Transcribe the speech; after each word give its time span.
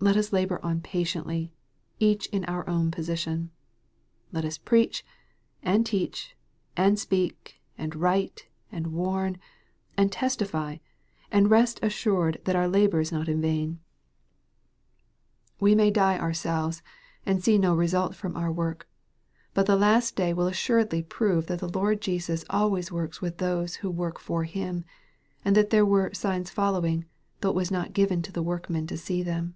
Let 0.00 0.18
us 0.18 0.34
labor 0.34 0.62
on 0.62 0.82
patiently, 0.82 1.54
each 1.98 2.26
in 2.26 2.44
our 2.44 2.68
own 2.68 2.90
position. 2.90 3.50
Let 4.32 4.44
us 4.44 4.58
preach, 4.58 5.02
and 5.62 5.86
teach, 5.86 6.36
and 6.76 6.98
speak, 6.98 7.58
and 7.78 7.94
write, 7.96 8.46
and 8.70 8.88
warn, 8.88 9.38
and 9.96 10.12
testify, 10.12 10.76
and 11.32 11.50
rest 11.50 11.80
assured 11.82 12.38
that 12.44 12.54
our 12.54 12.68
labor 12.68 13.00
is 13.00 13.12
not 13.12 13.30
in 13.30 13.40
vain. 13.40 13.80
We 15.58 15.74
may 15.74 15.90
die 15.90 16.18
our 16.18 16.32
16* 16.32 16.32
EXPOSITORY 16.32 16.52
THOUGHTS. 16.52 16.66
selves, 16.76 16.82
and 17.24 17.42
see 17.42 17.56
no 17.56 17.74
result 17.74 18.14
from 18.14 18.36
our 18.36 18.52
work. 18.52 18.86
But 19.54 19.64
the 19.64 19.74
last 19.76 20.16
day 20.16 20.34
will 20.34 20.48
assuredly 20.48 21.02
prove 21.02 21.46
that 21.46 21.60
the 21.60 21.68
Lord 21.70 22.02
Jesus 22.02 22.44
always 22.50 22.92
works 22.92 23.22
with 23.22 23.38
those 23.38 23.76
who 23.76 23.90
work 23.90 24.20
for 24.20 24.44
Him, 24.44 24.84
and 25.46 25.56
that 25.56 25.70
there 25.70 25.86
were" 25.86 26.12
signs 26.12 26.50
following," 26.50 27.06
though 27.40 27.48
it 27.48 27.56
was 27.56 27.70
not 27.70 27.94
given 27.94 28.20
to 28.20 28.32
the 28.32 28.42
workmen 28.42 28.86
to 28.88 28.98
see 28.98 29.22
them. 29.22 29.54